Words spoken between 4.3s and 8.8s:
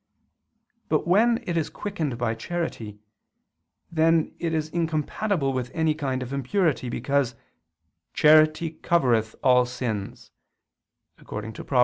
it is incompatible with any kind of impurity, because "charity